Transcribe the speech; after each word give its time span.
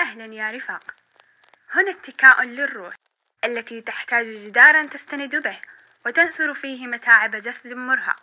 أهلا 0.00 0.34
يا 0.34 0.50
رفاق. 0.50 0.94
هنا 1.72 1.90
اتكاء 1.90 2.42
للروح 2.42 2.94
التي 3.44 3.80
تحتاج 3.80 4.26
جدارا 4.26 4.86
تستند 4.86 5.36
به 5.36 5.56
وتنثر 6.06 6.54
فيه 6.54 6.86
متاعب 6.86 7.30
جسد 7.30 7.72
مرهق 7.72 8.20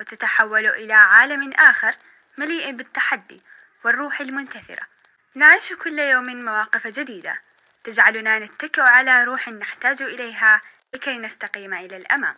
وتتحول 0.00 0.66
إلى 0.66 0.92
عالم 0.92 1.52
آخر 1.52 1.94
مليء 2.38 2.72
بالتحدي 2.72 3.40
والروح 3.84 4.20
المنتثرة. 4.20 4.82
نعيش 5.34 5.72
كل 5.72 5.98
يوم 5.98 6.44
مواقف 6.44 6.86
جديدة 6.86 7.40
تجعلنا 7.84 8.38
نتكئ 8.38 8.80
على 8.82 9.24
روح 9.24 9.48
نحتاج 9.48 10.02
إليها 10.02 10.60
لكي 10.94 11.18
نستقيم 11.18 11.74
إلى 11.74 11.96
الأمام. 11.96 12.36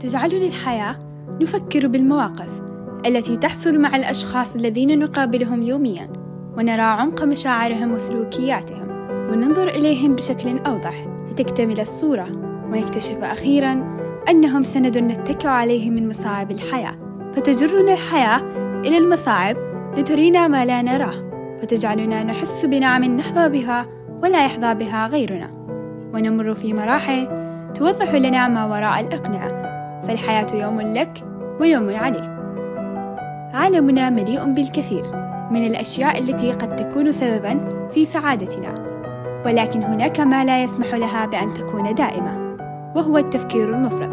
تجعلني 0.00 0.48
الحياة 0.48 0.98
نفكر 1.42 1.86
بالمواقف 1.86 2.69
التي 3.06 3.36
تحصل 3.36 3.78
مع 3.78 3.96
الأشخاص 3.96 4.56
الذين 4.56 4.98
نقابلهم 4.98 5.62
يوميا 5.62 6.12
ونرى 6.56 6.82
عمق 6.82 7.24
مشاعرهم 7.24 7.92
وسلوكياتهم 7.92 8.90
وننظر 9.30 9.68
إليهم 9.68 10.14
بشكل 10.14 10.58
أوضح 10.58 11.06
لتكتمل 11.30 11.80
الصورة 11.80 12.26
ونكتشف 12.64 13.22
أخيرا 13.22 14.00
أنهم 14.28 14.62
سند 14.62 14.98
نتكئ 14.98 15.48
عليه 15.48 15.90
من 15.90 16.08
مصاعب 16.08 16.50
الحياة. 16.50 16.94
فتجرنا 17.32 17.92
الحياة 17.92 18.40
إلى 18.86 18.98
المصاعب 18.98 19.56
لترينا 19.96 20.48
ما 20.48 20.64
لا 20.64 20.82
نراه 20.82 21.30
وتجعلنا 21.62 22.24
نحس 22.24 22.64
بنعم 22.64 23.04
نحظى 23.04 23.48
بها 23.48 23.86
ولا 24.22 24.44
يحظى 24.44 24.74
بها 24.74 25.06
غيرنا. 25.06 25.50
ونمر 26.14 26.54
في 26.54 26.74
مراحل 26.74 27.28
توضح 27.74 28.14
لنا 28.14 28.48
ما 28.48 28.66
وراء 28.66 29.00
الأقنعة. 29.00 29.48
فالحياة 30.02 30.46
يوم 30.54 30.80
لك 30.80 31.24
ويوم 31.60 31.90
عليك. 31.90 32.39
عالمنا 33.54 34.10
مليء 34.10 34.44
بالكثير 34.44 35.02
من 35.50 35.66
الأشياء 35.66 36.18
التي 36.18 36.52
قد 36.52 36.76
تكون 36.76 37.12
سببا 37.12 37.68
في 37.90 38.04
سعادتنا. 38.04 38.74
ولكن 39.46 39.82
هناك 39.82 40.20
ما 40.20 40.44
لا 40.44 40.62
يسمح 40.62 40.94
لها 40.94 41.26
بأن 41.26 41.54
تكون 41.54 41.94
دائمة 41.94 42.56
وهو 42.96 43.18
التفكير 43.18 43.74
المفرط. 43.74 44.10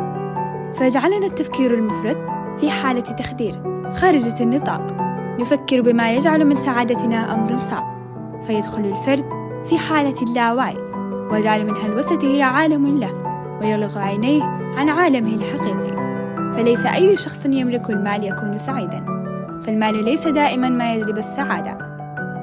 فيجعلنا 0.74 1.26
التفكير 1.26 1.74
المفرط 1.74 2.18
في 2.58 2.70
حالة 2.70 3.02
تخدير 3.02 3.84
خارجة 3.94 4.44
النطاق. 4.44 4.98
نفكر 5.40 5.82
بما 5.82 6.12
يجعل 6.12 6.46
من 6.46 6.56
سعادتنا 6.56 7.34
أمر 7.34 7.58
صعب 7.58 7.98
فيدخل 8.44 8.86
الفرد 8.86 9.26
في 9.66 9.78
حالة 9.78 10.16
اللاوعي 10.22 10.78
ويجعل 11.32 11.66
من 11.66 11.76
هلوسته 11.78 12.44
عالم 12.44 12.98
له 12.98 13.14
ويلغ 13.62 14.00
عينيه 14.00 14.44
عن 14.78 14.90
عالمه 14.90 15.36
الحقيقي. 15.36 16.08
فليس 16.54 16.86
أي 16.86 17.16
شخص 17.16 17.46
يملك 17.46 17.90
المال 17.90 18.24
يكون 18.24 18.58
سعيدا. 18.58 19.17
فالمال 19.68 20.06
ليس 20.06 20.28
دائما 20.28 20.70
ما 20.70 20.94
يجلب 20.94 21.18
السعادة 21.18 21.78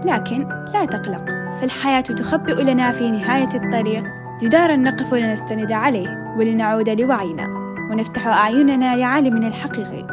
لكن 0.05 0.49
لا 0.75 0.85
تقلق 0.85 1.25
فالحياة 1.61 2.01
تخبئ 2.01 2.63
لنا 2.63 2.93
في 2.93 3.11
نهاية 3.11 3.49
الطريق. 3.55 4.05
جدارا 4.43 4.77
نقف 4.77 5.13
ونستند 5.13 5.73
عليه 5.73 6.35
ولنعود 6.39 6.89
لوعينا 6.89 7.49
ونفتح 7.91 8.27
أعيننا 8.27 8.97
لعالمنا 8.97 9.49
الحقيقي 9.49 10.07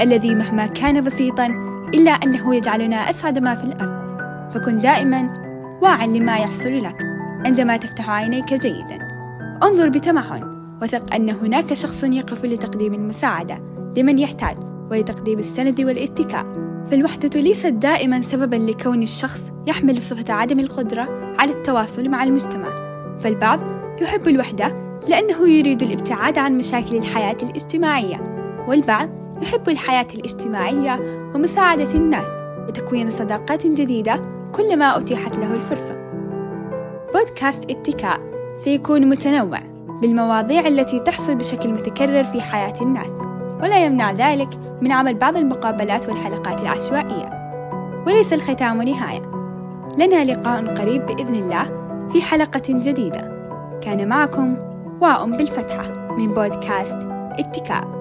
الذي 0.00 0.34
مهما 0.34 0.66
كان 0.66 1.04
بسيطا 1.04 1.46
إلا 1.94 2.10
أنه 2.10 2.54
يجعلنا 2.54 2.96
أسعد 2.96 3.38
ما 3.38 3.54
في 3.54 3.64
الأرض. 3.64 3.96
فكن 4.50 4.78
دائما 4.78 5.34
واعا 5.82 6.06
لما 6.06 6.36
يحصل 6.36 6.82
لك 6.84 6.96
عندما 7.46 7.76
تفتح 7.76 8.10
عينيك 8.10 8.54
جيدا. 8.54 8.98
انظر 9.62 9.88
بتمعن 9.88 10.42
وثق 10.82 11.14
أن 11.14 11.30
هناك 11.30 11.74
شخص 11.74 12.04
يقف 12.04 12.44
لتقديم 12.44 12.94
المساعدة 12.94 13.58
لمن 13.96 14.18
يحتاج. 14.18 14.75
ولتقديم 14.90 15.38
السند 15.38 15.80
والاتكاء. 15.80 16.46
فالوحدة 16.90 17.40
ليست 17.40 17.66
دائما 17.66 18.20
سببا 18.20 18.56
لكون 18.56 19.02
الشخص 19.02 19.52
يحمل 19.66 20.02
صفة 20.02 20.34
عدم 20.34 20.60
القدرة 20.60 21.34
على 21.38 21.50
التواصل 21.50 22.08
مع 22.08 22.24
المجتمع. 22.24 22.74
فالبعض 23.18 23.60
يحب 24.00 24.28
الوحدة 24.28 24.74
لأنه 25.08 25.48
يريد 25.48 25.82
الابتعاد 25.82 26.38
عن 26.38 26.58
مشاكل 26.58 26.96
الحياة 26.96 27.36
الاجتماعية 27.42 28.24
والبعض 28.68 29.08
يحب 29.42 29.68
الحياة 29.68 30.06
الاجتماعية 30.14 31.00
ومساعدة 31.34 31.94
الناس 31.94 32.28
وتكوين 32.68 33.10
صداقات 33.10 33.66
جديدة 33.66 34.22
كلما 34.52 34.98
أتيحت 34.98 35.36
له 35.36 35.54
الفرصة. 35.54 35.96
بودكاست 37.14 37.70
اتكاء 37.70 38.20
سيكون 38.54 39.08
متنوع 39.08 39.60
بالمواضيع 40.02 40.66
التي 40.66 40.98
تحصل 40.98 41.34
بشكل 41.34 41.68
متكرر 41.68 42.24
في 42.24 42.40
حياة 42.40 42.74
الناس. 42.80 43.35
ولا 43.62 43.84
يمنع 43.84 44.12
ذلك 44.12 44.48
من 44.80 44.92
عمل 44.92 45.14
بعض 45.14 45.36
المقابلات 45.36 46.08
والحلقات 46.08 46.62
العشوائية. 46.62 47.36
وليس 48.06 48.32
الختام 48.32 48.82
نهاية. 48.82 49.22
لنا 49.98 50.24
لقاء 50.24 50.74
قريب 50.74 51.06
بإذن 51.06 51.34
الله 51.34 51.64
في 52.12 52.22
حلقة 52.22 52.62
جديدة. 52.68 53.36
كان 53.82 54.08
معكم 54.08 54.56
واء 55.00 55.36
بالفتحة 55.36 55.92
من 56.18 56.34
بودكاست 56.34 56.98
اتكاء. 57.38 57.95